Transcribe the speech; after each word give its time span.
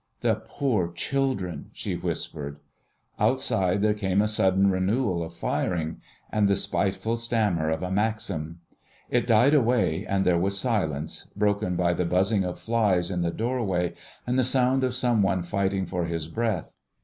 "The 0.21 0.41
poor 0.43 0.91
children," 0.93 1.69
she 1.73 1.95
whispered. 1.95 2.57
Outside 3.19 3.83
there 3.83 3.93
came 3.93 4.19
a 4.19 4.27
sudden 4.27 4.71
renewal 4.71 5.21
of 5.21 5.31
firing 5.35 6.01
and 6.31 6.47
the 6.47 6.55
spiteful 6.55 7.17
stammer 7.17 7.69
of 7.69 7.83
a 7.83 7.91
maxim. 7.91 8.61
It 9.11 9.27
died 9.27 9.53
away, 9.53 10.03
and 10.07 10.25
there 10.25 10.39
was 10.39 10.57
silence, 10.57 11.27
broken 11.35 11.75
by 11.75 11.93
the 11.93 12.05
buzzing 12.05 12.43
of 12.43 12.57
flies 12.57 13.11
in 13.11 13.21
the 13.21 13.29
doorway 13.29 13.93
and 14.25 14.39
the 14.39 14.43
sound 14.43 14.83
of 14.83 14.95
some 14.95 15.21
one 15.21 15.43
fighting 15.43 15.85
for 15.85 16.05
his 16.05 16.27
breath. 16.27 16.71